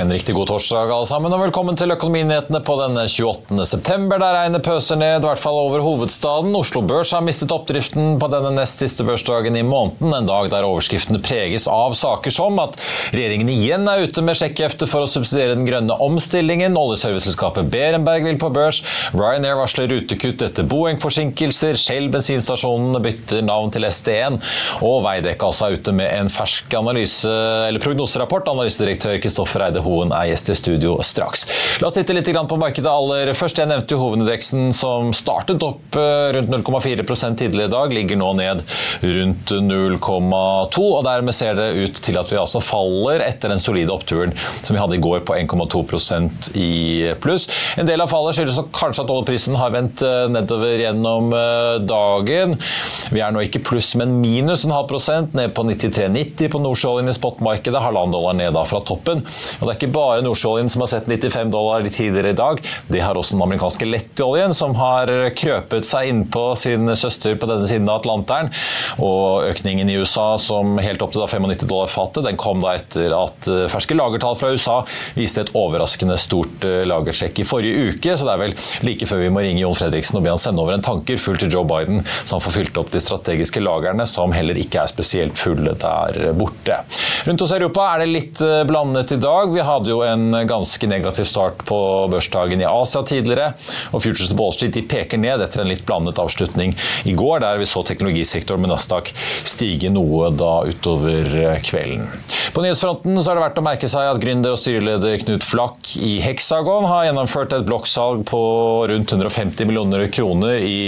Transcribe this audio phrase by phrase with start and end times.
[0.00, 3.66] En riktig god torsdag alle sammen, og velkommen til Økonominyhetene på denne 28.
[3.68, 4.16] september.
[4.22, 6.54] Der regnet pøser ned, i hvert fall over hovedstaden.
[6.56, 10.14] Oslo Børs har mistet oppdriften på denne nest siste børsdagen i måneden.
[10.16, 12.78] En dag der overskriftene preges av saker som at
[13.12, 16.80] regjeringen igjen er ute med sjekkehefte for å subsidiere den grønne omstillingen.
[16.80, 18.80] Oljeserviceselskapet Berenberg vil på børs.
[19.12, 21.76] Ryanair varsler rutekutt etter Boeing-forsinkelser.
[21.76, 24.40] Shell bensinstasjonene bytter navn til ST1,
[24.80, 27.36] Og Veidekke altså er ute med en fersk analyse,
[27.68, 28.48] eller prognoserapport.
[28.56, 31.46] Analysedirektør Kristoffer Eide Hoen er gjest i studio straks.
[31.82, 33.58] La oss titte litt på markedet aller først.
[33.58, 35.96] Jeg nevnte jo hovedindeksen som startet opp
[36.36, 38.62] rundt 0,4 tidligere i dag, ligger nå ned
[39.02, 43.92] rundt 0,2 og dermed ser det ut til at vi altså faller etter den solide
[43.94, 47.48] oppturen som vi hadde i går på 1,2% i pluss.
[47.80, 51.32] En del av fallet skyldes kanskje at oljeprisen har vendt nedover gjennom
[51.88, 52.56] dagen.
[53.10, 57.10] Vi er nå ikke pluss, men minus en halv prosent, ned på 93,90 på nordsjøoljen
[57.10, 59.24] i spotmarkedet, halvannen dollar ned da fra toppen.
[59.24, 62.60] Og det er ikke bare nordsjøoljen som har sett 95 dollar tidligere i dag.
[62.92, 67.68] Det har også den amerikanske lettoljen, som har krøpet seg innpå sin søster på denne
[67.70, 68.50] siden av Atlanteren.
[69.00, 73.14] Og økningen i USA, som helt opp til 95 dollar fatet, den kom da etter
[73.16, 74.80] at ferske lagertall fra USA
[75.16, 78.16] viste et overraskende stort lagersjekk i forrige uke.
[78.18, 78.56] Så det er vel
[78.86, 81.40] like før vi må ringe Jon Fredriksen og be han sende over en tanker full
[81.40, 84.92] til Joe Biden, så han får fylt opp de strategiske lagrene, som heller ikke er
[84.92, 86.82] spesielt fulle der borte.
[87.26, 89.50] Rundt hos Europa er det litt blandet i dag.
[89.54, 91.78] Vi vi hadde jo en ganske negativ start på
[92.12, 93.52] børsdagen i Asia tidligere.
[93.92, 96.72] og Futures Wall Street de peker ned etter en litt blandet avslutning
[97.04, 99.12] i går, der vi så teknologisektoren med Nasdaq
[99.44, 102.08] stige noe da utover kvelden.
[102.54, 105.92] På nyhetsfronten så er det verdt å merke seg at gründer og styreleder Knut Flakk
[106.00, 108.40] i Hexagon har gjennomført et blokksalg på
[108.90, 110.80] rundt 150 millioner kroner i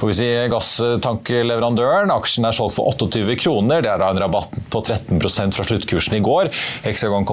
[0.00, 2.14] får vi si, gasstankeleverandøren.
[2.14, 3.82] Aksjen er solgt for 28 kroner.
[3.82, 6.52] Det er da en rabatt på 13% fra sluttkursen i går.
[6.86, 7.26] Hexagon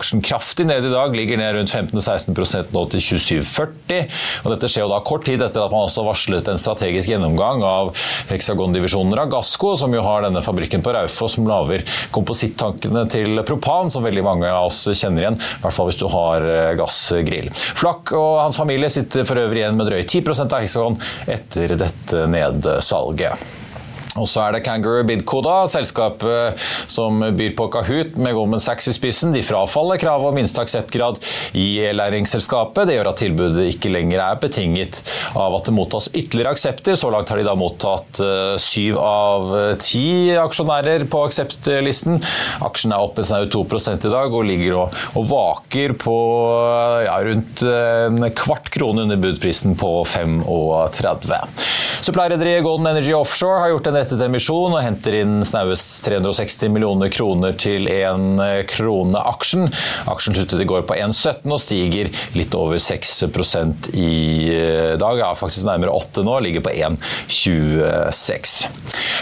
[0.00, 4.08] Composites-aksjen kraftig ned i dag, ligger ned rundt 15-16% nå til 27,40.
[4.44, 7.62] Og Dette skjer jo da kort tid etter at man også varslet en strategisk gjennomgang
[7.66, 7.92] av
[8.30, 11.84] Hexagon-divisjoner av som jo har denne fabrikken på Raufoss som lager
[12.14, 16.06] komposittankene til propan, som veldig mange av oss kjenner igjen, i hvert fall hvis du
[16.10, 17.50] har eh, gassgrill.
[17.52, 21.00] Flakk og hans familie sitter for øvrig igjen med drøye 10 av Hexagon
[21.30, 23.59] etter dette nedsalget.
[24.18, 26.58] Og så er det Kangaroo Bidcoda, selskapet
[26.90, 29.30] som byr på Kahoot med Goldman Sachs i spissen.
[29.34, 31.20] De frafaller kravet om minste akseptgrad
[31.54, 32.88] i e-læringsselskapet.
[32.88, 34.98] Det gjør at tilbudet ikke lenger er betinget
[35.38, 36.98] av at det mottas ytterligere aksepter.
[36.98, 39.54] Så langt har de da mottatt eh, syv av
[39.84, 42.18] ti aksjonærer på akseptlisten.
[42.66, 46.16] Aksjen er oppe en snau 2 i dag og ligger og, og vaker på
[47.06, 50.42] ja, rundt en kvart krone under budprisen på 35.
[52.00, 57.12] Supply-rederiet Golden Energy Offshore har gjort en rettet emisjon og henter inn snaues 360 millioner
[57.12, 58.40] kroner til én
[58.70, 59.68] krone aksjen.
[60.10, 64.14] Aksjen sluttet i går på 1,17 og stiger litt over 6% i
[65.00, 65.20] dag.
[65.20, 68.56] Ja, faktisk nærmere 8 nå, ligger på 1,26.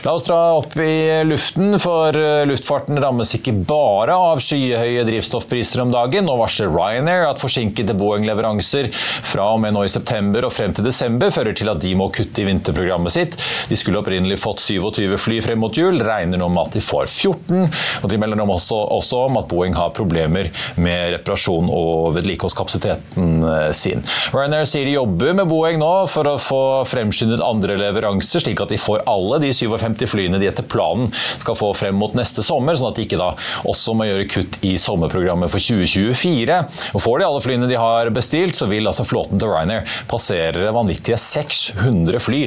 [0.04, 2.14] La oss dra opp i luften, for
[2.48, 6.28] luftfarten rammes ikke bare av skyhøye drivstoffpriser om dagen.
[6.28, 10.86] Nå varsler Ryanair at forsinkede Boeing-leveranser fra og med nå i september og frem til
[10.86, 13.38] desember fører til at de må kutte i vinterprogrammet sitt.
[13.68, 17.06] De skulle opprinnelig fått 27 fly frem mot jul, regner nå med at de får
[17.08, 17.68] 14.
[18.02, 20.50] og De melder også, også om at Boeing har problemer
[20.80, 24.04] med reparasjon og vedlikeholdskapasiteten eh, sin.
[24.34, 28.72] Ryanair sier de jobber med Boeing nå for å få fremskyndet andre leveranser, slik at
[28.72, 32.76] de får alle de 57 flyene de etter planen skal få frem mot neste sommer,
[32.78, 33.32] sånn at de ikke da
[33.68, 36.60] også må gjøre kutt i sommerprogrammet for 2024.
[36.94, 40.72] Og Får de alle flyene de har bestilt, så vil altså flåten til Ryanair passere
[40.74, 42.42] vanvittige 600 fly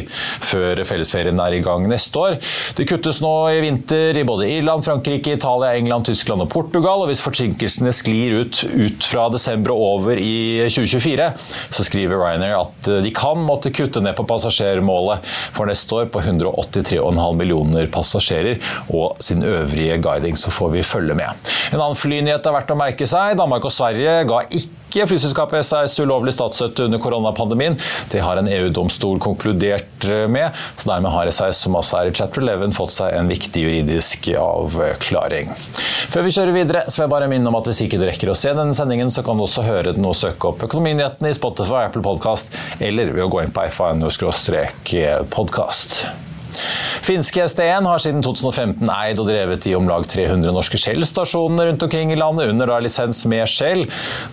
[0.46, 2.38] før fellesferien er i gang neste år.
[2.78, 7.04] Det kuttes nå i vinter i både Irland, Frankrike, Italia, England, Tyskland og Portugal.
[7.04, 11.30] og Hvis forsinkelsene sklir ut, ut fra desember og over i 2024,
[11.72, 15.26] så skriver Ryanair at de kan måtte kutte ned på passasjermålet
[15.56, 20.38] for neste år på 183,5 millioner passasjerer og sin øvrige guiding.
[20.40, 21.52] Så får vi følge med.
[21.72, 23.38] En annen flynyhet er verdt å merke seg.
[23.40, 27.78] Danmark og Sverige ga ikke ikke flyselskapet SAS ulovlig statsstøtte under koronapandemien.
[28.12, 30.52] Det har en EU-domstol konkludert med.
[30.78, 34.20] så Dermed har SAS, som også er i chapter 11, fått seg en viktig juridisk
[34.36, 35.48] avklaring.
[36.12, 38.30] Før vi kjører videre, så vil jeg bare minne om at hvis ikke du rekker
[38.34, 41.38] å se denne sendingen, så kan du også høre den og søke opp Økonominyhetene i
[41.38, 42.46] Spotify Apple Podcast,
[42.80, 45.92] eller ved å gå inn på iFine-podkast.
[47.02, 51.84] Finske ST1 har siden 2015 eid og drevet i om lag 300 norske Shell-stasjoner rundt
[51.84, 53.86] omkring i landet, under da lisens med Shell.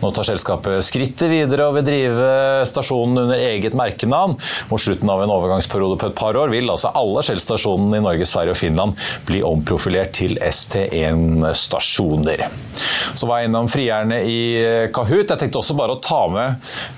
[0.03, 2.29] Nå tar selskapet skrittet videre og vil drive
[2.69, 4.37] stasjonen under eget merkenavn.
[4.69, 8.27] Mot slutten av en overgangsperiode på et par år vil altså alle Shell-stasjonene i Norge,
[8.29, 8.93] Sverige og Finland
[9.29, 12.39] bli omprofilert til ST1-stasjoner.
[13.15, 14.39] Så var jeg innom frierne i
[14.95, 15.31] Kahoot.
[15.31, 16.49] Jeg tenkte også bare å ta med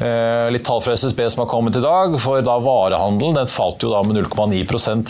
[0.03, 3.83] eh, litt tall fra SSB som har kommet i dag, for da varehandelen den falt
[3.85, 5.10] jo da med 0,9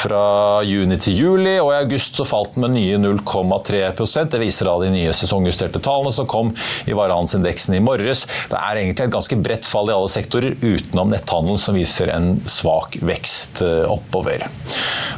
[0.00, 4.68] fra juni til juli, og i august så falt den med nye 0,3% Det viser
[4.68, 6.52] da de nye sesongjusterte tallene som kom
[6.86, 8.26] i varehandelsindeksen i morges.
[8.50, 12.32] Det er egentlig et ganske bredt fall i alle sektorer, utenom netthandelen, som viser en
[12.50, 14.46] svak vekst eh, oppover.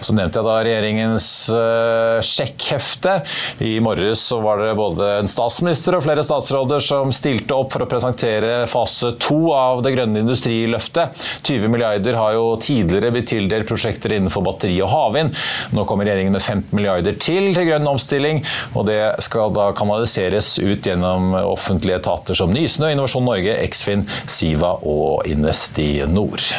[0.02, 3.20] Så nevnte jeg da regjeringens uh, sjekkhefte.
[3.62, 7.84] I morges så var det både en statsminister og flere statsråder som stilte opp for
[7.84, 11.22] å presentere fase to av det grønne industriløftet.
[11.46, 15.36] 20 milliarder har jo tidligere blitt tildelt prosjekter innenfor batteri og havvind.
[15.76, 18.42] Nå kommer regjeringen med 15 milliarder til til grønn omstilling,
[18.76, 24.76] og det skal da kanaliseres ut gjennom offentlige etater som Nysnø, Innovasjon Norge, Eksfin, Siva
[24.82, 26.52] og Investinor.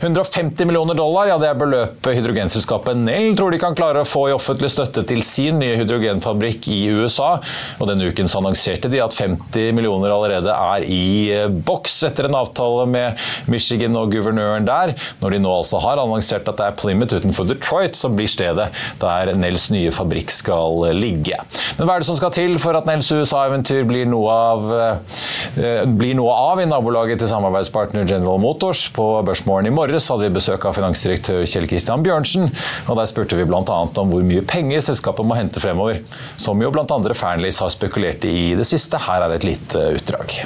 [0.00, 4.26] 150 millioner dollar ja, det er beløpet hydrogenselskapet Nell tror de kan klare å få
[4.30, 7.32] i offentlig støtte til sin nye hydrogenfabrikk i USA.
[7.78, 11.04] Og Denne uken så annonserte de at 50 millioner allerede er i
[11.34, 16.00] eh, boks etter en avtale med Michigan og guvernøren der, når de nå altså har
[16.02, 20.90] annonsert at det er Plymouth utenfor Detroit som blir stedet der Nells nye fabrikk skal
[20.96, 21.38] ligge.
[21.78, 25.84] Men hva er det som skal til for at Nells USA-eventyr blir noe av, eh,
[25.86, 30.34] blir noe av i nabolaget til samarbeidspartner General Motors på børsmålen i morges hadde vi
[30.34, 32.48] besøk av finansdirektør Kjell Kristian Bjørnsen.
[32.90, 33.62] og Der spurte vi bl.a.
[33.62, 36.02] om hvor mye penger selskapet må hente fremover.
[36.40, 36.86] Som jo bl.a.
[37.14, 38.98] Fearnleys har spekulert i det siste.
[39.06, 40.40] Her er et lite utdrag.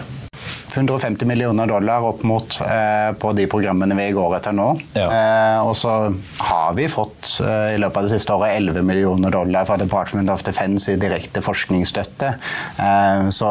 [0.76, 4.68] 150 millioner dollar opp mot eh, på de programmene vi går etter nå.
[4.96, 5.06] Ja.
[5.06, 5.94] Eh, og så
[6.42, 10.30] har vi fått eh, i løpet av det siste året 11 millioner dollar fra Department
[10.32, 12.32] of Defense i direkte forskningsstøtte.
[12.78, 13.50] Eh, så,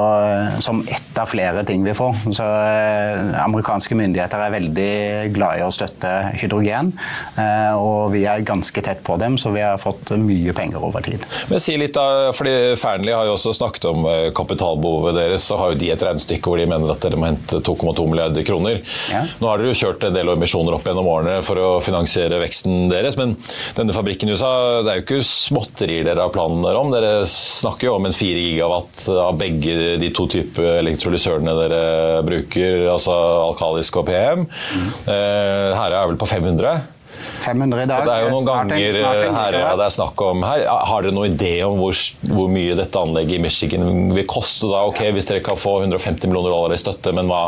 [0.63, 2.19] som ett av flere ting vi får.
[2.35, 4.91] Så eh, amerikanske myndigheter er veldig
[5.35, 6.11] glad i å støtte
[6.41, 6.93] hydrogen.
[7.39, 11.05] Eh, og vi er ganske tett på dem, så vi har fått mye penger over
[11.05, 11.23] tid.
[11.51, 15.73] Men si litt da, fordi Fearnley har jo også snakket om kapitalbehovet deres, så har
[15.73, 18.81] jo de et regnestykke hvor de mener at dere må hente 2,2 milliarder kroner.
[19.11, 19.23] Ja.
[19.39, 22.89] Nå har dere jo kjørt en del emisjoner opp gjennom årene for å finansiere veksten
[22.91, 23.35] deres, men
[23.77, 26.91] denne fabrikken i USA, det er jo ikke småtterier dere har planer om.
[26.93, 31.83] Dere snakker jo om en 4 gigawatt av begge de to typer elektrolysørene dere
[32.25, 33.15] bruker, altså
[33.49, 34.47] alkalisk og PM.
[34.47, 34.89] Mm.
[35.13, 36.81] Eh, her er vel på 500?
[37.43, 38.05] 500 i dag.
[38.07, 38.97] Det er jo noen ganger
[39.35, 40.65] her, ja, det er snakk om her.
[40.89, 41.97] Har dere noen idé om hvor,
[42.29, 44.69] hvor, mye dette anlegget i Michigan vil koste?
[44.71, 44.83] da?
[44.89, 47.43] Ok, Hvis dere kan få 150 millioner dollar i støtte, men hva,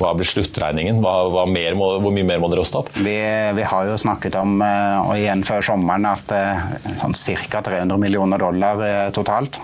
[0.00, 1.00] hva blir sluttregningen?
[1.04, 2.92] Hva, hva må, hvor mye mer må dere hoste opp?
[2.98, 3.16] Vi,
[3.56, 7.16] vi, har jo snakket om, eh, og igjen før sommeren, at eh, sånn
[7.50, 7.62] ca.
[7.70, 9.60] 300 millioner dollar eh, totalt.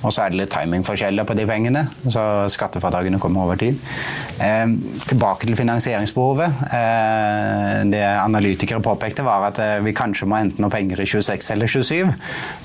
[0.00, 3.80] Og så er det litt timingforskjeller på de pengene, så skattefradragene kommer over tid.
[4.40, 4.76] Eh,
[5.10, 6.62] tilbake til finansieringsbehovet.
[6.72, 11.52] Eh, det analytikere påpekte, var at eh, vi kanskje må hente noe penger i 26
[11.56, 12.14] eller 27.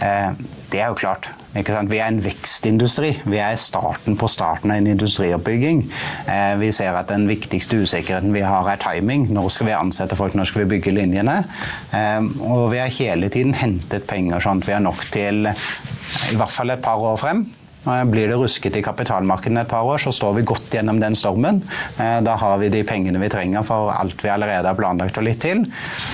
[0.06, 1.30] Eh, det er jo klart.
[1.56, 3.14] Vi er en vekstindustri.
[3.24, 5.86] Vi er starten på starten av en industrioppbygging.
[6.28, 9.30] Eh, vi ser at den viktigste usikkerheten vi har, er timing.
[9.32, 11.38] Når skal vi ansette folk, når skal vi bygge linjene?
[11.96, 16.36] Eh, og vi har hele tiden hentet penger sånn at vi har nok til i
[16.36, 17.46] hvert fall et par år frem.
[17.86, 21.62] Blir det rusket i kapitalmarkedene et par år, så står vi godt gjennom den stormen.
[22.02, 25.28] Eh, da har vi de pengene vi trenger for alt vi allerede har planlagt og
[25.28, 25.62] litt til.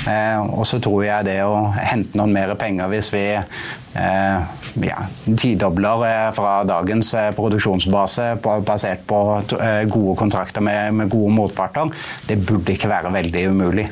[0.09, 3.61] Eh, og så tror jeg det å hente noen mer penger hvis vi eh,
[3.93, 4.97] ja,
[5.37, 8.27] tidobler eh, fra dagens eh, produksjonsbase
[8.65, 9.19] basert på
[9.91, 11.91] gode kontrakter med, med, gode motparter,
[12.27, 13.87] det burde ikke være veldig umulig.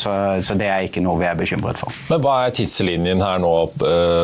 [0.00, 1.94] Så, så, det er ikke noe vi er bekymret for.
[2.10, 3.52] Men Hva er tidslinjen her nå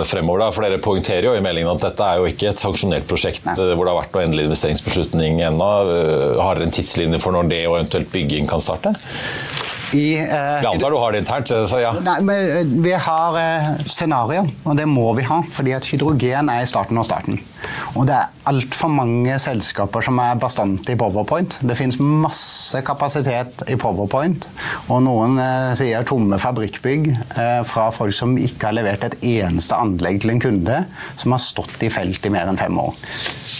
[0.08, 0.44] fremover?
[0.44, 0.50] da?
[0.54, 3.56] For Dere poengterer jo i meldingen at dette er jo ikke et sanksjonert prosjekt Nei.
[3.56, 5.72] hvor det har vært noe endelig investeringsbeslutning ennå.
[6.40, 8.94] Har dere en tidslinje for når det og eventuelt bygging kan starte?
[9.96, 11.50] I, eh, jeg antar du har det internt?
[11.50, 11.92] så ja.
[12.04, 15.40] Nei, men eh, Vi har eh, scenario, og det må vi ha.
[15.50, 17.40] fordi at hydrogen er i starten av starten.
[17.98, 21.58] Og det er altfor mange selskaper som er bastante i Powerpoint.
[21.66, 24.46] Det finnes masse kapasitet i Powerpoint,
[24.88, 29.76] og noen eh, sier tomme fabrikkbygg eh, fra folk som ikke har levert et eneste
[29.76, 30.80] anlegg til en kunde,
[31.20, 32.96] som har stått i felt i mer enn fem år.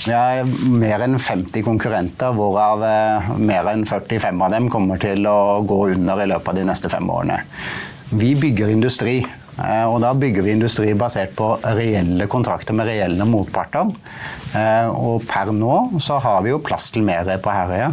[0.06, 5.26] Vi har mer enn 50 konkurrenter, hvorav eh, mer enn 45 av dem kommer til
[5.28, 7.42] å gå under i løpet av de neste fem årene.
[8.10, 9.20] Vi bygger industri.
[9.60, 13.92] Eh, og da bygger vi industri basert på reelle kontrakter med reelle motparter.
[14.56, 17.92] Eh, og per nå så har vi jo plass til mer på Herøya.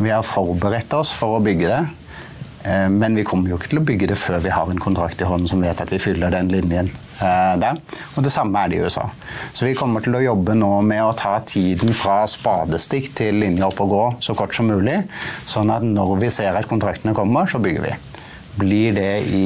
[0.00, 1.82] Vi har forberedt oss for å bygge det.
[2.64, 5.20] Eh, men vi kommer jo ikke til å bygge det før vi har en kontrakt
[5.20, 7.76] i hånden som vet at vi fyller den linjen der.
[8.16, 9.02] Og det samme er det i USA.
[9.52, 13.66] Så vi kommer til å jobbe nå med å ta tiden fra spadestikk til linje
[13.66, 15.02] opp og gå så kort som mulig.
[15.44, 17.92] Sånn at når vi ser at kontraktene kommer, så bygger vi.
[18.62, 19.44] Blir det i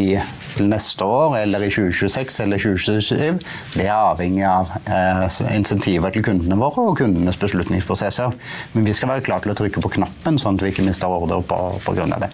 [0.54, 3.40] til neste år, eller i 2026 eller 2027,
[3.74, 8.34] det er avhengig av eh, insentiver til kundene våre og kundenes beslutningsprosesser.
[8.74, 11.10] Men vi skal være klare til å trykke på knappen, sånn at vi ikke mister
[11.10, 12.33] ordre på, på grunn av det.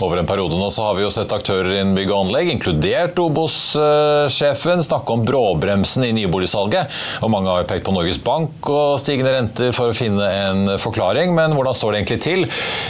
[0.00, 3.18] Over en periode nå så har vi jo sett aktører innen bygg og anlegg, inkludert
[3.20, 6.88] Obos-sjefen, snakke om bråbremsen i nyboligsalget.
[7.20, 10.72] Og mange har jo pekt på Norges Bank og stigende renter for å finne en
[10.80, 11.34] forklaring.
[11.36, 12.46] Men hvordan står det egentlig til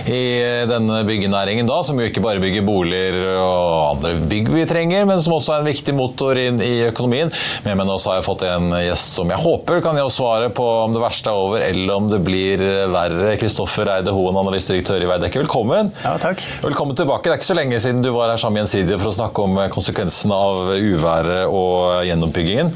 [0.07, 0.21] i
[0.71, 5.19] denne byggenæringen da, som jo ikke bare bygger boliger og andre bygg vi trenger, men
[5.25, 7.35] som også er en viktig motor inn i økonomien.
[7.67, 10.21] Med meg nå så har jeg fått en gjest som jeg håper kan gi oss
[10.21, 12.63] svaret på om det verste er over, eller om det blir
[12.95, 13.35] verre.
[13.41, 15.91] Kristoffer Eide Hoen, analysdirektør i Veidekke, velkommen.
[16.07, 16.47] Ja, takk.
[16.63, 17.27] Velkommen tilbake.
[17.27, 19.59] Det er ikke så lenge siden du var her sammen gjensidige for å snakke om
[19.73, 22.73] konsekvensene av uværet og gjenoppbyggingen.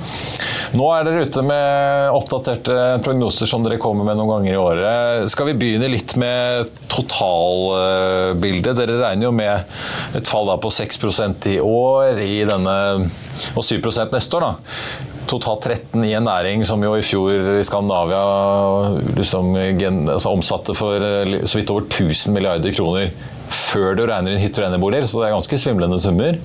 [0.74, 5.30] Nå er dere ute med oppdaterte prognoser som dere kommer med noen ganger i året.
[5.32, 8.74] Skal vi begynne litt med totalbildet?
[8.80, 12.76] Dere regner jo med et fall på 6% i år i denne,
[13.54, 13.78] og 7
[14.14, 14.48] neste år.
[14.48, 18.20] da totalt 13 i en næring som jo i fjor i Skandinavia
[19.16, 19.54] liksom,
[20.12, 23.08] altså omsatte for så vidt over 1000 milliarder kroner
[23.54, 26.38] før du regner inn hytter og eneboliger, så det er ganske svimlende summer.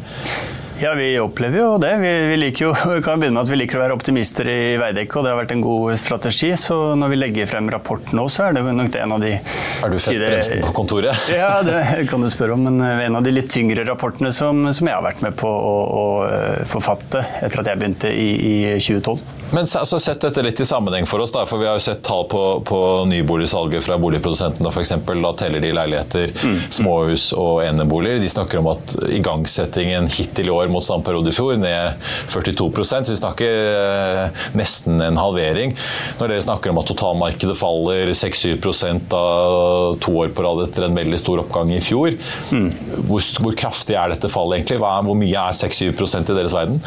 [0.80, 1.92] Ja, vi opplever jo det.
[2.00, 4.78] Vi, vi, liker jo, vi kan begynne med at vi liker å være optimister i
[4.80, 6.54] Veidekke, og det har vært en god strategi.
[6.60, 9.34] Så når vi legger frem rapporten nå, så er det nok det en av de
[9.36, 11.28] Er du festbremsen på kontoret?
[11.39, 12.63] Ja, det kan du spørre om.
[12.70, 15.75] Men en av de litt tyngre rapportene som, som jeg har vært med på å,
[15.84, 19.20] å eh, forfatte etter at jeg begynte i, i 2012.
[19.51, 22.01] Men altså, Sett dette litt i sammenheng for oss, da, for vi har jo sett
[22.06, 22.79] tall på, på
[23.10, 26.58] nyboligsalget fra boligprodusentene For eksempel, Da teller de leiligheter, mm.
[26.79, 28.22] småhus og eneboliger.
[28.22, 31.98] De snakker om at igangsettingen hittil i år mot samme periode i fjor, ned
[32.32, 35.74] 42 så Vi snakker eh, nesten en halvering.
[36.20, 40.98] Når dere snakker om at totalmarkedet faller 6-7% av to år på rad etter en
[40.98, 42.15] veldig stor oppgang i fjor,
[42.53, 42.70] mm.
[43.10, 44.79] hvor, hvor, kraftig er dette fallet egentlig?
[44.79, 46.79] hvor mye er 6-7 i deres verden?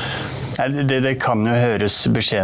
[0.53, 1.97] Det, det, kan jo høres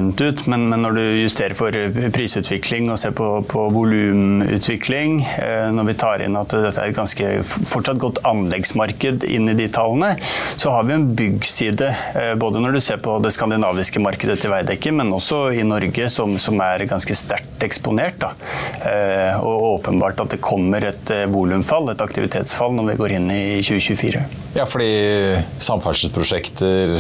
[0.09, 1.73] beskjedent ut, men, men, når du justerer for
[2.15, 6.97] prisutvikling og ser på, på volumutvikling, eh, når vi tar inn at dette er et
[6.97, 10.17] ganske fortsatt godt anleggsmarked inn i de tallene,
[10.57, 14.53] så har vi en byggside, eh, både når du ser på det skandinaviske markedet til
[14.53, 18.19] Veidekke, men også i Norge, som, som er ganske sterkt eksponert.
[18.23, 18.33] Da.
[18.89, 23.43] Eh, og åpenbart at det kommer et volumfall, et aktivitetsfall, når vi går inn i
[23.65, 24.25] 2024.
[24.57, 24.93] Ja, fordi
[25.63, 26.97] samferdselsprosjekter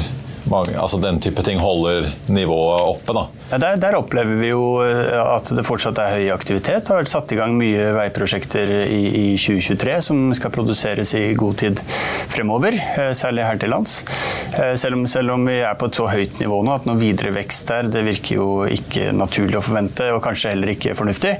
[0.51, 3.15] mange, altså den type ting holder nivået oppe.
[3.17, 3.27] da.
[3.49, 6.85] Ja, der, der, opplever vi jo eh, at det fortsatt er høy aktivitet.
[6.85, 11.23] Det har vært satt i gang mye veiprosjekter i, i 2023 som skal produseres i
[11.39, 11.81] god tid
[12.29, 14.03] fremover, eh, særlig her til lands.
[14.53, 17.01] Eh, selv om, selv om, vi er på et så høyt nivå nå at noe
[17.01, 21.31] videre vekst der, det virker jo ikke naturlig å forvente, og kanskje heller ikke fornuftig,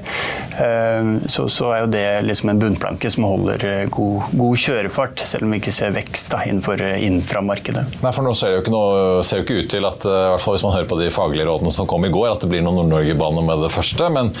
[1.29, 5.53] så, så er jo det liksom en bunnplanke som holder god, god kjørefart, selv om
[5.53, 7.85] vi ikke ser vekst da, innenfor inframarkedet.
[8.01, 10.25] Nei, for nå ser det jo ikke noe ser jo ikke ut til at, i
[10.33, 12.49] hvert fall hvis man hører på de faglige rådene som kom i går, at det
[12.51, 14.09] blir noen Nord-Norge-bane med det første.
[14.09, 14.33] men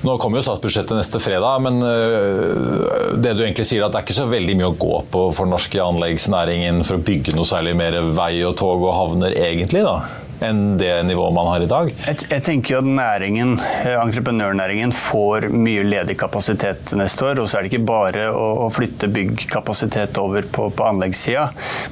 [0.00, 4.06] nå kommer jo statsbudsjettet neste fredag, men eh, det du egentlig sier at det er
[4.06, 7.74] ikke så veldig mye å gå på for norske anleggsnæringen for å bygge noe særlig
[7.76, 9.84] mer vei og tog og havner, egentlig?
[9.84, 9.98] da?
[10.44, 11.90] Enn det nivået man har i dag?
[12.06, 17.42] Jeg, jeg tenker at næringen, eh, entreprenørnæringen får mye ledig kapasitet neste år.
[17.42, 21.48] Og så er det ikke bare å, å flytte byggkapasitet over på, på anleggssida.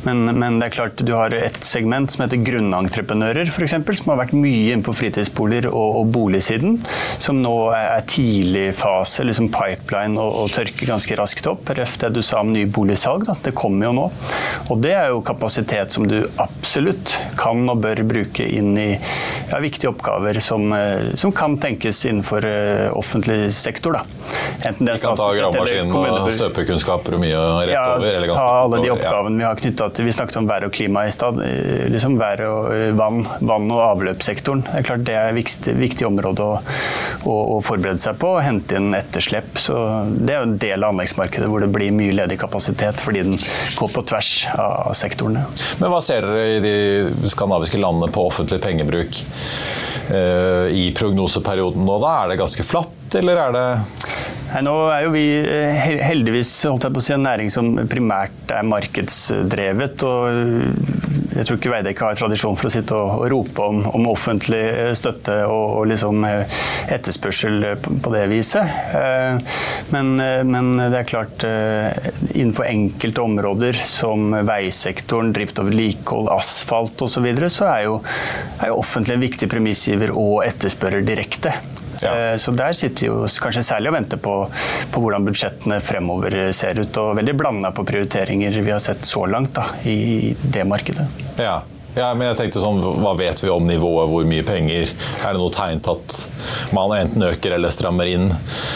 [0.07, 4.23] Men, men, det er klart du har et segment som heter grunnentreprenører, f.eks., som har
[4.23, 6.79] vært mye inne på fritidsboliger og, og boligsiden.
[7.21, 11.69] Som nå er tidlig fase, liksom pipeline, og, og tørker ganske raskt opp.
[11.79, 13.27] Ref det du sa om nyboligsalg.
[13.29, 13.37] Da.
[13.49, 14.09] Det kommer jo nå.
[14.73, 19.01] Og det er jo kapasitet som du absolutt kan og bør bruke bruke inn i
[19.51, 23.93] ja, viktige oppgaver som, eh, som, kan tenkes innenfor uh, offentlig sektor.
[23.93, 24.03] Da.
[24.69, 28.09] Enten det er ta gravemaskinen og støpekunnskaper og mye rett ja, over?
[28.19, 29.39] Eller ta alle de oppgavene ja.
[29.39, 31.41] vi har knytta til Vi snakket om vær og klima i stad.
[31.45, 32.69] Eh, liksom vær og
[32.99, 34.65] vann, vann og avløpssektoren.
[34.67, 36.59] Det er klart det er et viktig, viktig område å,
[37.25, 38.35] å, å, forberede seg på.
[38.45, 39.57] Hente inn etterslep.
[39.61, 39.79] Så
[40.13, 43.41] det er jo en del av anleggsmarkedet hvor det blir mye ledig kapasitet fordi den
[43.79, 45.47] går på tvers av sektorene.
[45.81, 46.77] Men hva ser dere i de
[47.31, 49.21] skandinaviske landene på offentlig pengebruk
[50.13, 52.15] eh, i prognoseperioden nå, da?
[52.23, 53.67] Er det ganske flatt, eller er det
[54.49, 57.75] Nei, nå er jo vi eh, heldigvis holdt jeg på å si, en næring som
[57.91, 60.05] primært er markedsdrevet.
[60.09, 60.98] og
[61.39, 64.59] Jeg tror ikke Veidekke har tradisjon for å sitte og, og rope om, om, offentlig
[64.59, 66.59] eh, støtte og, og liksom eh,
[66.97, 68.75] etterspørsel på det viset.
[69.93, 71.45] Men, men, det er klart,
[72.35, 77.97] innenfor enkelte områder som veisektoren, drift og vedlikehold, asfalt osv., så, videre, så er jo,
[78.63, 81.55] jo offentlig en viktig premissgiver og etterspørrer direkte.
[82.03, 82.13] Ja.
[82.15, 84.35] Eh, så der sitter vi jo kanskje særlig og venter på,
[84.93, 87.01] på, hvordan budsjettene fremover ser ut.
[87.03, 91.09] Og veldig blanda på prioriteringer vi har sett så langt da, i det markedet.
[91.39, 91.61] Ja.
[91.97, 94.91] Ja, men jeg tenkte sånn, Hva vet vi om nivået, hvor mye penger?
[95.25, 98.29] Er det noe tegn til at man enten øker eller strammer inn?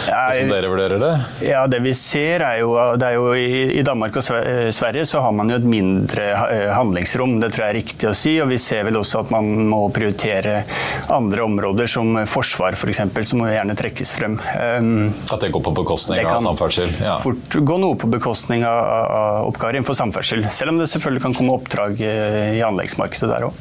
[0.09, 1.13] Ja, hvordan dere vurderer det?
[1.47, 5.35] Ja, Det vi ser er jo, det er jo i, Danmark og Sverige så har
[5.37, 7.37] man jo et mindre eh, handlingsrom.
[7.43, 8.35] Det tror jeg er riktig å si.
[8.43, 10.63] Og vi ser vel også at man må prioritere
[11.13, 14.39] andre områder, som forsvar f.eks., som må gjerne trekkes frem.
[14.57, 16.95] Um, at det går på bekostning av samferdsel?
[17.03, 17.19] Ja.
[17.23, 20.47] fort gå noe på bekostning av, av oppgaver innenfor samferdsel.
[20.53, 23.55] Selv om det selvfølgelig kan komme oppdrag eh, i anleggsmarkedet markedet der òg.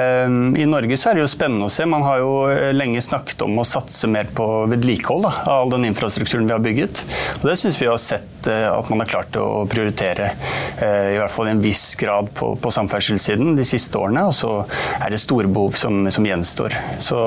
[0.00, 1.86] Ehm, I Norge så er det jo spennende å se.
[1.88, 5.86] Man har jo eh, lenge snakket om å satse mer på vedlikehold av all den
[5.90, 7.04] infrastrukturen vi har bygget.
[7.40, 10.32] Og det syns vi har sett eh, at man har klart å prioritere,
[10.78, 14.24] eh, i hvert fall i en viss grad på, på samferdselssiden de siste årene.
[14.30, 14.54] Og så
[14.98, 16.76] er det store behov som, som gjenstår.
[17.02, 17.18] Så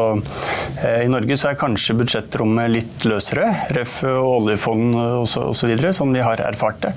[0.85, 4.01] i Norge så er kanskje budsjettrommet litt løsere, ref.
[4.05, 6.91] oljefond osv., som vi har erfart det.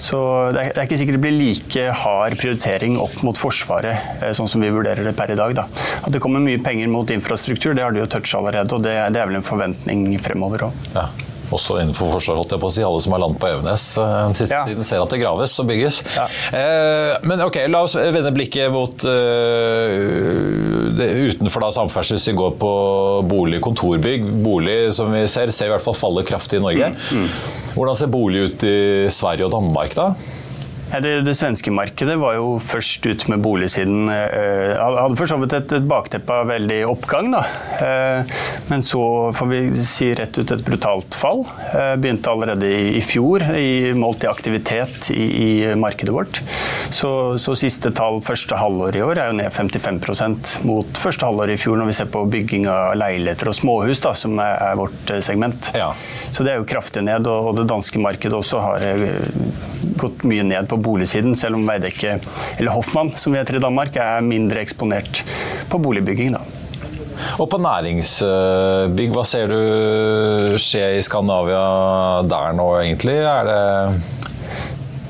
[0.00, 0.18] Så
[0.54, 4.34] det er, det er ikke sikkert det blir like hard prioritering opp mot Forsvaret Eh,
[4.36, 5.54] sånn som vi vurderer det per i dag.
[5.56, 5.66] Da.
[6.02, 8.74] At det kommer mye penger mot infrastruktur, det har du jo toucha allerede.
[8.74, 10.86] Og det, det, er vel en forventning fremover òg.
[10.96, 11.08] Ja.
[11.54, 12.82] Også innenfor forsvar, holdt jeg på å si.
[12.84, 14.64] Alle som har land på Evenes eh, den siste ja.
[14.68, 16.00] tiden, ser at det graves og bygges.
[16.16, 16.26] Ja.
[16.58, 19.88] Eh, men ok, la oss vende blikket mot uh,
[20.98, 22.72] det, utenfor da samferdsel, hvis vi går på
[23.28, 24.28] bolig, kontorbygg.
[24.44, 26.92] Bolig som vi ser, ser i hvert fall faller kraftig i Norge.
[26.92, 27.24] Mm.
[27.24, 27.72] Mm.
[27.78, 28.76] Hvordan ser bolig ut i
[29.14, 30.10] Sverige og Danmark da?
[30.88, 34.08] Det, det, svenske markedet var jo først ut med boligsiden.
[34.08, 37.42] Eh, hadde for så vidt et, et bakteppe av veldig oppgang, da.
[37.76, 38.38] Eh,
[38.70, 39.02] men så
[39.36, 41.44] får vi si rett ut et brutalt fall.
[41.74, 46.40] Eh, begynte allerede i, i fjor, i, målt i aktivitet i, i markedet vårt.
[46.88, 51.52] Så, så, siste tall første halvår i år er jo ned 55% mot første halvår
[51.52, 54.80] i fjor, når vi ser på bygging av leiligheter og småhus, da, som er, er
[54.80, 55.70] vårt segment.
[55.76, 55.92] Ja.
[56.32, 57.28] Så det er jo kraftig ned.
[57.28, 58.88] Og, og det danske markedet også har
[59.98, 62.18] gått mye ned på boligsiden, selv om Veidekke,
[62.58, 65.22] eller Hoffmann som vi heter i Danmark, er mindre eksponert
[65.70, 66.32] på boligbygging.
[66.36, 66.44] da.
[67.38, 71.64] Og på næringsbygg, hva ser du skje i Skandinavia
[72.30, 73.18] der nå, egentlig?
[73.26, 73.62] Er det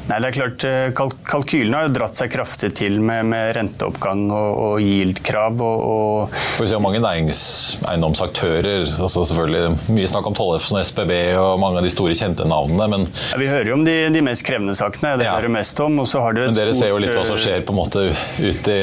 [0.09, 3.51] Nei, det er klart, eh, kalk Kalkylene har jo dratt seg kraftig til med, med
[3.57, 5.61] renteoppgang og, og yield-krav.
[5.61, 8.87] Og, og For vi ser mange næringseiendomsaktører.
[8.97, 12.87] altså selvfølgelig Mye snakk om Tollefsen og SBB og mange av de store kjente navnene.
[12.95, 13.05] men...
[13.35, 15.19] Ja, vi hører jo om de, de mest krevende sakene.
[15.21, 15.35] det ja.
[15.37, 16.01] hører mest om.
[16.01, 17.77] Og så har du et men dere stort, ser jo litt hva som skjer på
[17.77, 18.07] en måte
[18.41, 18.81] ute i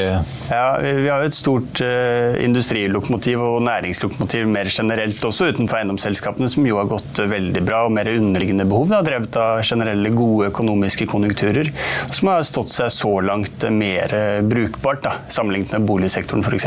[0.52, 6.50] Ja, vi har jo et stort uh, industrilokomotiv og næringslokomotiv mer generelt også utenfor eiendomsselskapene,
[6.52, 8.92] som jo har gått veldig bra og mer underliggende behov.
[8.94, 11.72] Da, drevet av generelle, gode økonomiske konjunkturer,
[12.12, 14.12] som har stått seg så langt mer
[14.46, 16.66] brukbart, da, sammenlignet med boligsektoren f.eks.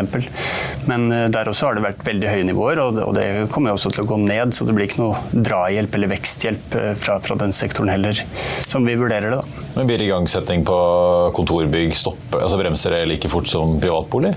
[0.90, 4.06] Men eh, der også har det vært veldig høye nivåer, og det kommer også til
[4.06, 4.56] å gå ned.
[4.56, 8.24] Så det blir ikke noe drahjelp eller veksthjelp eh, fra, fra den sektoren heller,
[8.68, 9.42] som vi vurderer det.
[9.42, 9.70] da.
[9.78, 10.78] Men Blir igangsetting på
[11.38, 14.36] kontorbygg stopper, altså bremser det like fort som privatbolig?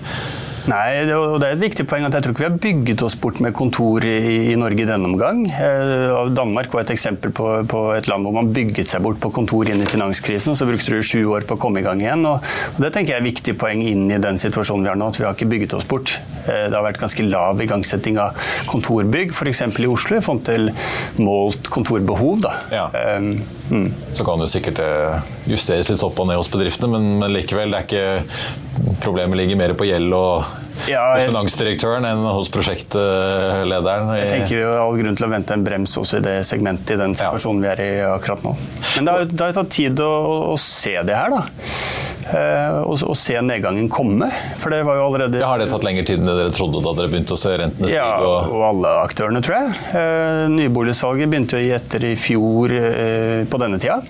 [0.71, 3.17] Nei, og det er et viktig poeng at jeg tror ikke vi har bygget oss
[3.19, 5.43] bort med kontor i, i Norge i denne omgang.
[5.51, 9.33] Eh, Danmark var et eksempel på, på, et land hvor man bygget seg bort på
[9.35, 12.03] kontor inn i finanskrisen, og så brukte du sju år på å komme i gang
[12.03, 12.23] igjen.
[12.29, 12.47] Og,
[12.77, 15.11] og Det tenker jeg er et viktig poeng inn i den situasjonen vi har nå,
[15.11, 16.15] at vi har ikke bygget oss bort.
[16.45, 18.39] Eh, det har vært ganske lav igangsetting av
[18.71, 19.67] kontorbygg, f.eks.
[19.67, 20.71] i Oslo, i forhold til
[21.23, 22.39] målt kontorbehov.
[22.47, 22.55] Da.
[22.71, 22.87] Ja.
[23.19, 23.35] Um,
[23.73, 24.17] mm.
[24.19, 27.81] Så kan det sikkert eh, justeres litt opp og ned hos bedriftene, men, likevel, det
[27.81, 30.45] er ikke problemet ligger mer på gjeld og
[30.89, 34.13] ja, jeg, finansdirektøren enn hos prosjektlederen.
[34.19, 36.97] Jeg tenker vi har all grunn til å vente en brems også i det segmentet
[36.97, 37.65] i den situasjonen ja.
[37.65, 38.55] vi er i akkurat nå.
[38.97, 40.13] Men det har, det har tatt tid å,
[40.53, 41.45] å, se det her, da.
[42.33, 44.29] Eh, og, og, se nedgangen komme.
[44.61, 46.95] For det var jo allerede ja, Har det tatt lengre tid enn dere trodde da
[46.97, 48.01] dere begynte å se rentene stige?
[48.01, 48.53] Ja, og...
[48.57, 49.79] og alle aktørene, tror jeg.
[50.01, 54.01] Eh, nyboligsalget begynte å gi etter i fjor eh, på denne tida.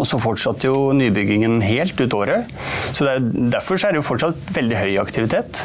[0.00, 2.50] Og så fortsatte jo nybyggingen helt ut året.
[2.96, 3.20] Så er,
[3.52, 5.64] Derfor så er det jo fortsatt veldig høy aktivitet.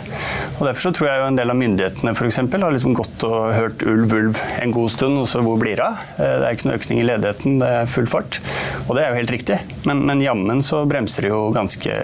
[0.58, 3.26] Og Derfor så tror jeg jo en del av myndighetene for eksempel, har liksom gått
[3.28, 6.02] og hørt ulv, ulv en god stund, og så hvor blir det av?
[6.18, 8.42] Eh, det er ikke noe økning i ledigheten, det er full fart.
[8.88, 9.62] Og det er jo helt riktig.
[9.88, 12.02] Men, men jammen så bremser det jo ganske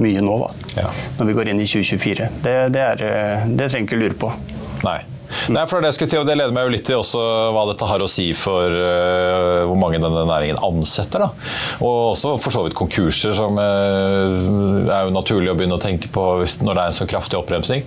[0.00, 0.70] mye nå, da.
[0.84, 0.94] Ja.
[1.20, 2.30] Når vi går inn i 2024.
[2.46, 4.32] Det, det, er, eh, det trenger ikke lure på.
[4.86, 5.00] Nei.
[5.52, 7.22] Nei, for Det skulle til, og det leder meg jo litt til også
[7.54, 11.26] hva dette har å si for uh, hvor mange denne næringen ansetter.
[11.26, 11.30] da.
[11.84, 16.10] Og også for så vidt konkurser, som uh, er jo naturlig å begynne å tenke
[16.12, 16.26] på
[16.62, 17.86] når det er en så kraftig oppbremsing.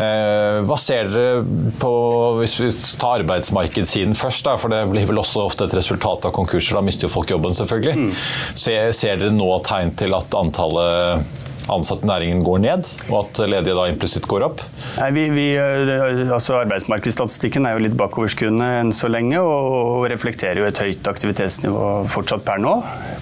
[0.00, 1.44] Uh, hva ser dere
[1.80, 1.92] på,
[2.40, 6.34] hvis vi tar arbeidsmarkedssiden først, da, for det blir vel også ofte et resultat av
[6.36, 8.08] konkurser, da mister jo folk jobben selvfølgelig.
[8.10, 8.10] Mm.
[8.54, 13.40] Ser, ser dere nå tegn til at antallet ansatte i næringen går ned, og at
[13.50, 14.62] ledige da implisitt går opp?
[14.96, 20.62] Nei, vi, vi, eh, altså Arbeidsmarkedsstatistikken er jo litt bakoverskuende enn så lenge, og reflekterer
[20.62, 22.76] jo et høyt aktivitetsnivå fortsatt per nå.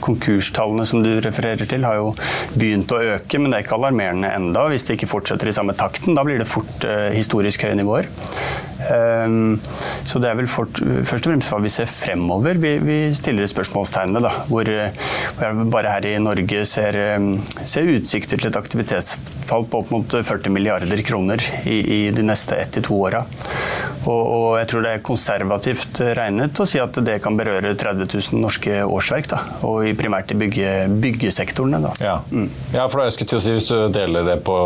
[0.05, 2.12] Konkurstallene som du refererer til har jo
[2.55, 4.68] begynt å øke, men det er ikke alarmerende enda.
[4.72, 8.09] Hvis det ikke fortsetter i samme takten, da blir det fort uh, historisk høye nivåer.
[8.88, 9.59] Um,
[10.07, 13.48] så det er vel fort, først og fremst hva vi ser fremover vi, vi stiller
[13.51, 14.24] spørsmålstegn ved.
[14.24, 16.98] Da, hvor, jeg bare her i Norge ser,
[17.68, 17.90] ser
[18.29, 22.75] utsikter til et aktivitetsfall på opp mot 40 milliarder kroner i, i de neste ett
[22.77, 23.25] til to åra.
[24.05, 28.07] Og, og, jeg tror det er konservativt regnet å si at det kan berøre 30
[28.07, 29.29] 000 norske årsverk.
[29.33, 31.81] Da, og primært i bygge, byggesektorene.
[31.83, 31.93] Da.
[32.05, 32.14] Ja.
[32.31, 32.49] Mm.
[32.73, 34.57] ja, for da jeg skulle til å si hvis du deler det på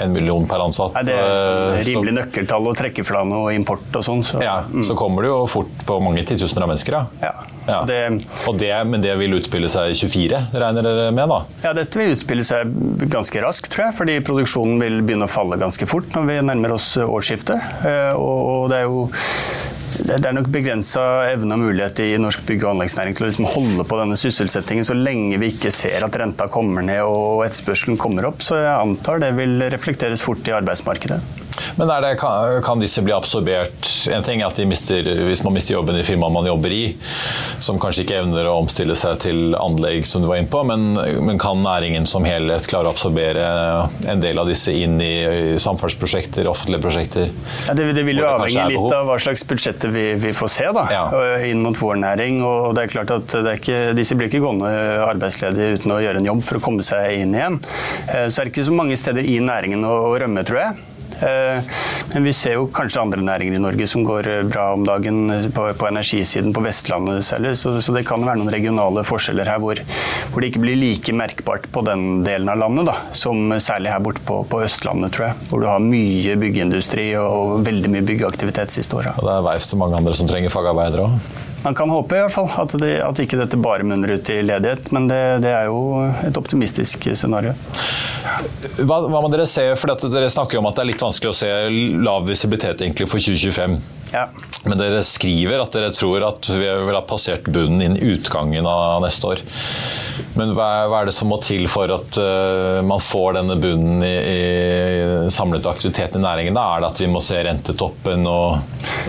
[0.00, 4.06] en million per ansatt Nei, Det er sånn rimelig nøkkeltall og trekkeflane og import og
[4.06, 4.24] sånn.
[4.26, 4.84] Så, ja, mm.
[4.88, 6.98] så kommer det jo fort på mange titusener av mennesker.
[7.00, 7.30] Da.
[7.30, 7.59] Ja.
[7.70, 7.80] Ja.
[7.86, 8.00] Det,
[8.60, 11.40] det, men det vil utspille seg i 24, regner dere med da?
[11.64, 12.74] Ja, dette vil utspille seg
[13.10, 13.98] ganske raskt, tror jeg.
[14.00, 17.84] Fordi produksjonen vil begynne å falle ganske fort når vi nærmer oss årsskiftet.
[17.86, 19.04] Eh, og det er jo
[20.00, 23.48] det er nok begrensa evne og mulighet i norsk bygg- og anleggsnæring til å liksom
[23.52, 27.98] holde på denne sysselsettingen så lenge vi ikke ser at renta kommer ned og etterspørselen
[28.00, 28.40] kommer opp.
[28.44, 31.20] Så jeg antar det vil reflekteres fort i arbeidsmarkedet.
[31.76, 33.88] Men det, kan, kan, disse bli absorbert?
[34.12, 36.84] En ting er at mister, hvis man mister jobben i firmaet man jobber i,
[37.58, 40.92] som kanskje ikke evner å omstille seg til anlegg, som du var inne på, men,
[41.26, 43.46] men kan næringen som helhet klare å absorbere
[44.10, 45.12] en del av disse inn i,
[45.60, 47.30] samferdselsprosjekter, offentlige prosjekter?
[47.68, 50.68] Ja, det, det, vil jo avhenge litt av hva slags budsjetter vi, vi får se
[50.76, 51.04] da, ja.
[51.46, 52.42] inn mot vår næring.
[52.46, 54.70] og det er klart at ikke, Disse blir ikke gående
[55.04, 57.58] arbeidsledige uten å gjøre en jobb for å komme seg inn igjen.
[58.08, 60.99] Eh, så er det ikke så mange steder i næringen å rømme, tror jeg.
[61.20, 61.62] Eh,
[62.14, 65.20] men vi ser jo kanskje andre næringer i Norge som går eh, bra om dagen
[65.34, 67.54] eh, på, på energisiden, på Vestlandet særlig.
[67.60, 69.82] Så, så, det kan være noen regionale forskjeller her hvor,
[70.30, 74.02] hvor, det ikke blir like merkbart på den delen av landet da, som særlig her
[74.04, 75.48] borte på, på, Østlandet, tror jeg.
[75.50, 79.16] Hvor du har mye byggeindustri og, veldig mye byggeaktivitet siste året.
[79.20, 81.48] Og Det er verft og mange andre som trenger fagarbeidere òg?
[81.64, 84.38] Man kan håpe i hvert fall at, det, at ikke dette bare munner ut i
[84.42, 87.52] ledighet, men det, det er jo et optimistisk scenario.
[88.80, 91.36] Hva, hva, må dere se, for Dere snakker om at det er litt vanskelig å
[91.36, 91.50] se
[92.00, 93.76] lav visibilitet egentlig for 2025.
[94.12, 94.28] Ja.
[94.64, 99.00] Men dere skriver at dere tror at vi vil ha passert bunnen innen utgangen av
[99.04, 99.44] neste år.
[100.36, 104.04] Men hva er, er det som må til for at uh, man får denne bunnen
[104.04, 106.56] i, i samlet aktivitet i næringen?
[106.56, 106.66] Da?
[106.76, 108.60] Er det at vi må se rentetoppen og,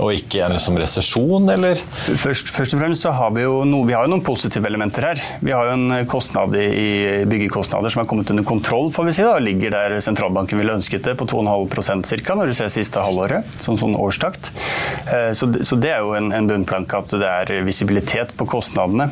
[0.02, 1.84] og ikke en liksom resesjon, eller?
[2.08, 5.10] Først, først, og fremst så har vi jo noe, vi har jo noen positive elementer
[5.12, 5.24] her.
[5.44, 6.90] Vi har jo en kostnad i, i
[7.28, 9.28] byggekostnader som har kommet under kontroll, får vi si.
[9.28, 12.40] da, Ligger der sentralbanken ville ønsket det, på 2,5% ca.
[12.40, 14.54] når du ser siste halvåret, som sånn årstakt.
[15.12, 19.10] Eh, så, det er jo en, bunnplanke at det er visibilitet på kostnadene.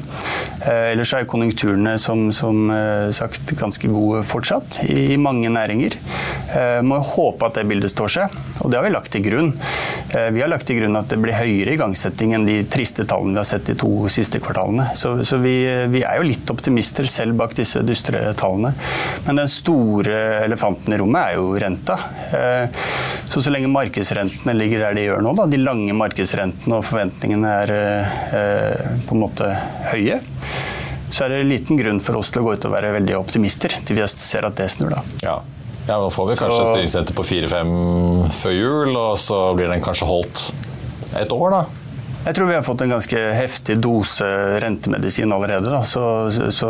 [0.63, 5.97] Eh, ellers er konjunkturene som, som eh, sagt ganske gode fortsatt i mange næringer.
[6.85, 9.51] Må håpe at det bildet står seg, og det har vi lagt til grunn.
[10.09, 13.41] Vi har lagt til grunn at det blir høyere igangsetting enn de triste tallene vi
[13.41, 14.87] har sett de to siste kvartalene.
[14.97, 15.53] Så, så vi,
[15.93, 18.73] vi, er jo litt optimister selv bak disse dystre tallene.
[19.27, 21.99] Men den store elefanten i rommet er jo renta.
[23.29, 27.53] Så så lenge markedsrentene ligger der de gjør nå, da, de lange markedsrentene og forventningene
[27.63, 29.47] er eh, på en måte
[29.91, 30.19] høye,
[31.09, 33.73] så er det liten grunn for oss til å gå ut og være veldig optimister
[33.85, 34.93] til vi ser at det snur.
[34.97, 35.05] da.
[35.25, 35.39] Ja.
[35.89, 36.65] Ja, Nå får vi kanskje så...
[36.75, 37.69] styringsrente på 4-5
[38.37, 40.43] før jul, og så blir den kanskje holdt
[41.17, 41.61] et år, da?
[42.27, 44.27] Jeg tror vi har fått en ganske heftig dose
[44.61, 45.71] rentemedisin allerede.
[45.71, 45.79] Da.
[45.87, 46.03] Så,
[46.53, 46.69] så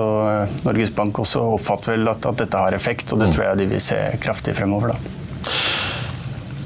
[0.63, 3.35] Norges Bank også oppfatter vel at, at, dette har effekt, og det mm.
[3.35, 4.93] tror jeg de vil se kraftig fremover.
[4.93, 5.49] da.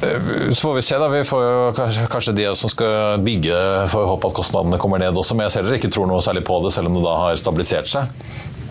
[0.03, 1.07] Eh, så får vi se, da.
[1.07, 3.59] Vi får jo kanskje, kanskje de som skal bygge,
[3.91, 5.37] får håpe at kostnadene kommer ned også.
[5.37, 7.39] Men jeg ser dere ikke tror noe særlig på det, selv om det da har
[7.39, 8.11] stabilisert seg.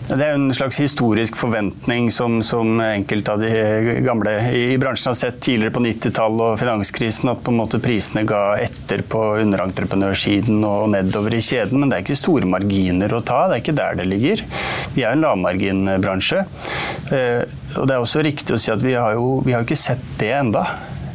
[0.03, 5.15] Det er en slags historisk forventning som, som enkelte av de gamle i bransjen har
[5.15, 10.59] sett tidligere på 90-tallet og finanskrisen, at på en måte prisene ga etter på underentreprenørsiden
[10.67, 11.79] og nedover i kjeden.
[11.79, 14.43] Men det er ikke store marginer å ta, det er ikke der det ligger.
[14.97, 16.43] Vi er en lavmarginbransje.
[17.15, 17.43] Eh,
[17.79, 20.03] og det er også riktig å si at vi har jo vi har ikke sett
[20.19, 20.67] det enda.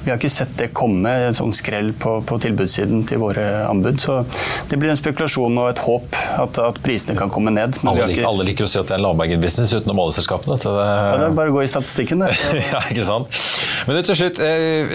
[0.09, 3.99] Vi har ikke sett det komme, en sånn skrell på, på tilbudssiden til våre anbud.
[4.01, 4.23] Så
[4.71, 7.77] det blir en spekulasjon og et håp at, at prisene kan komme ned.
[7.85, 8.25] Alle, ikke...
[8.25, 10.57] alle, liker å si at det er en lavmargin-business utenom oljeselskapene.
[10.63, 10.73] Det...
[10.73, 12.31] Ja, det er bare å gå i statistikken, det.
[12.73, 13.37] ja, ikke sant.
[13.85, 14.95] Men til slutt, eh,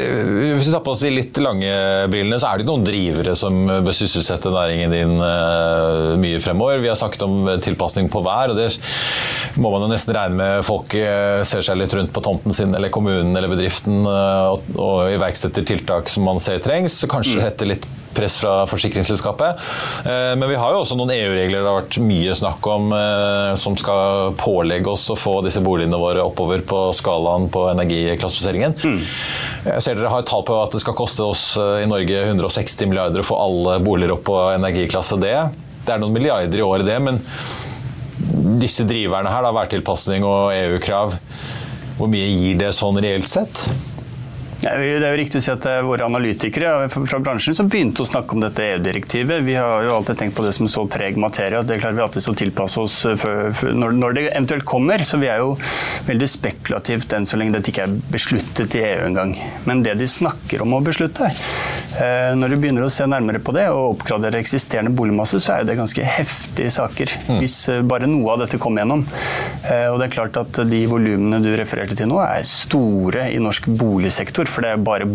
[0.58, 1.70] hvis vi tar på oss de litt lange
[2.10, 6.82] brillene, så er det noen drivere som bør sysselsette næringen din eh, mye fremover.
[6.82, 8.72] Vi har snakket om tilpasning på vær, og det
[9.62, 12.74] må man jo nesten regne med folk eh, ser seg litt rundt på tomten sin
[12.74, 17.02] eller kommunen eller bedriften og, og iverksetter tiltak som man ser trengs.
[17.10, 17.46] Kanskje mm.
[17.50, 19.62] etter litt press fra forsikringsselskapet.
[20.06, 23.54] Eh, men vi har jo også noen EU-regler det har vært mye snakk om eh,
[23.60, 28.78] som skal pålegge oss å få disse boligene våre oppover på skalaen på energiklassifiseringen.
[28.84, 29.02] Mm.
[29.72, 32.24] Jeg ser dere har et tall på at det skal koste oss eh, i Norge
[32.28, 35.34] 160 milliarder å få alle boliger opp på energiklasse D.
[35.84, 37.20] Det er noen milliarder i året, det, men
[38.62, 41.18] disse driverne her, da, værtilpasning og EU-krav,
[41.98, 43.66] hvor mye gir det sånn reelt sett?
[44.64, 48.04] Det er jo riktig å si at det er Våre analytikere fra bransjen som begynte
[48.04, 49.44] å snakke om dette EU-direktivet.
[49.44, 51.60] Vi har jo alltid tenkt på det som så treg materie.
[51.60, 55.04] at Det klarer vi alltid å tilpasse oss for når, det eventuelt kommer.
[55.04, 55.58] Så vi er jo
[56.08, 59.34] veldig spekulativt enn så lenge dette ikke er besluttet i EU engang.
[59.68, 63.56] Men det de snakker om å beslutte eh, Når du begynner å se nærmere på
[63.56, 67.18] det og oppgradere eksisterende boligmasse, så er det ganske heftige saker.
[67.28, 67.42] Mm.
[67.44, 69.04] Hvis eh, bare noe av dette kom gjennom.
[69.68, 73.44] Eh, og det er klart at de volumene du refererte til nå, er store i
[73.44, 75.10] norsk boligsektor for det er bare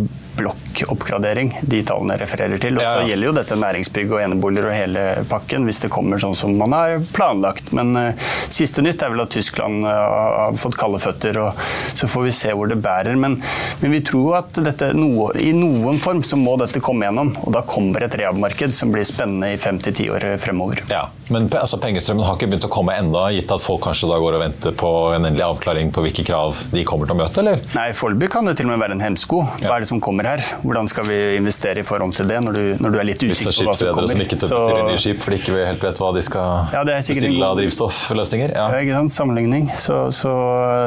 [0.78, 2.78] byggoppgradering, de tallene refererer til.
[2.78, 3.06] Og så ja.
[3.12, 6.74] gjelder jo dette næringsbygg og eneboliger og hele pakken, hvis det kommer sånn som man
[6.76, 7.72] har planlagt.
[7.76, 11.58] Men uh, siste nytt er vel at Tyskland uh, har fått kalde føtter, og
[11.98, 13.18] så får vi se hvor det bærer.
[13.18, 13.38] Men,
[13.82, 17.54] men vi tror at dette, noe, i noen form så må dette komme gjennom, og
[17.56, 20.84] da kommer et rehabmarked som blir spennende i fem til ti år fremover.
[20.92, 24.18] Ja, Men altså, pengestrømmen har ikke begynt å komme enda, gitt at folk kanskje da
[24.20, 27.42] går og venter på en endelig avklaring på hvilke krav de kommer til å møte,
[27.42, 27.62] eller?
[27.76, 29.42] Nei, foreløpig kan det til og med være en hemsko.
[29.60, 30.44] Hva er det som kommer her?
[30.68, 33.54] Hvordan skal vi investere i forhold til det, når du, når du er litt usikker
[33.56, 34.12] på hva som kommer?
[34.12, 37.48] som ikke tør bestille nye skip, fordi ikke helt vet hva de skal ja, bestille
[37.48, 38.54] av drivstoffløsninger?
[38.54, 38.68] Ja.
[38.74, 39.16] ja, ikke sant.
[39.18, 39.68] Sammenligning.
[39.80, 40.32] Så, så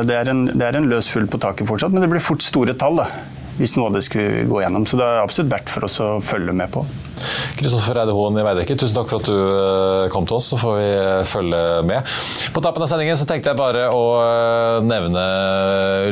[0.08, 2.46] det, er en, det, er en, løs fugl på taket fortsatt, men det blir fort
[2.46, 3.02] store tall.
[3.02, 3.10] da
[3.62, 4.88] hvis noe av det skulle gå gjennom.
[4.89, 6.86] Så det er absolutt verdt for oss å følge med på.
[7.60, 10.60] Kristoffer Eide Hoen i Veidekke, tusen takk for at du eh, kom til oss, så
[10.62, 12.12] får vi eh, følge med.
[12.56, 15.26] På tappen av sendingen så tenkte jeg bare å eh, nevne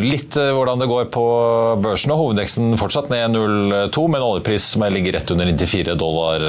[0.04, 1.26] litt hvordan det går på
[1.84, 2.14] børsen.
[2.14, 6.46] og Hovedveksten fortsatt ned 0,2 med en oljepris som ligger rett under 94 dollar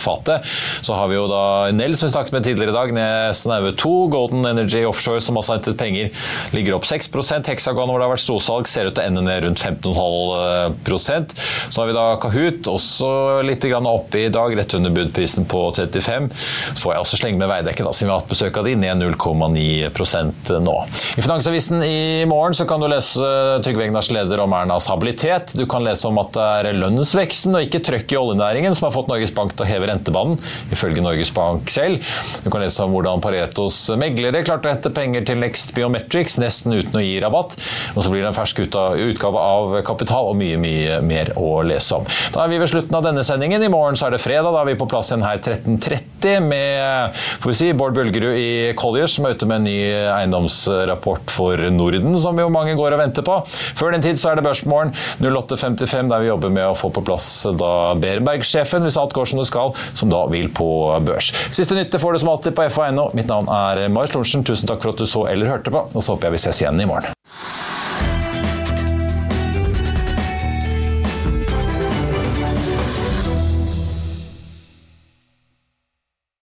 [0.00, 0.44] fatet.
[0.84, 3.74] Så har vi jo da Nell, som vi snakket med tidligere i dag, ned snaue
[3.78, 3.92] 2.
[4.12, 6.10] Golden Energy Offshore, som også har hentet penger,
[6.56, 7.10] ligger opp 6
[7.48, 11.80] Hexagon, hvor det har vært storsalg, ser ut til å ende ned rundt 15,5% Så
[11.80, 13.10] har vi da Kahoot, også
[13.46, 16.28] litt grann han opp i dag, rett under budprisen på 35.
[16.34, 18.74] Så får jeg også slenge med Veidekke, da, siden vi har hatt besøk av de,
[18.80, 20.76] ned 0,9% nå.
[21.18, 23.30] I Finansavisen i morgen så kan du lese
[23.64, 25.54] Trygve Egnars leder om Ernas habilitet.
[25.58, 28.94] Du kan lese om at det er lønnsveksten og ikke trøkk i oljenæringen som har
[28.96, 30.38] fått Norges Bank til å heve rentebanen,
[30.74, 32.04] ifølge Norges Bank selv.
[32.44, 36.76] Du kan lese om hvordan Paretos meglere klarte å hente penger til Next Biometrics nesten
[36.76, 37.56] uten å gi rabatt.
[37.94, 41.98] Og så blir det en fersk utgave av Kapital og mye, mye mer å lese
[41.98, 42.06] om.
[42.34, 43.62] Da er vi ved slutten av denne sendingen.
[43.62, 44.50] I morgen så er det fredag.
[44.54, 48.72] Da er vi på plass igjen her 13.30 med får vi si, Bård Bølgerud i
[48.78, 49.76] Colliers, som er ute med en ny
[50.14, 53.40] eiendomsrapport for Norden, som jo mange går og venter på.
[53.76, 57.04] Før den tid så er det Børsmorgen 08.55, der vi jobber med å få på
[57.04, 60.70] plass da Berenberg-sjefen, hvis alt går som det skal, som da vil på
[61.04, 61.32] børs.
[61.54, 63.10] Siste nytte får du som alltid på FA.no.
[63.16, 64.46] Mitt navn er Marius Lorentzen.
[64.46, 66.64] Tusen takk for at du så eller hørte på, og så håper jeg vi ses
[66.64, 67.14] igjen i morgen.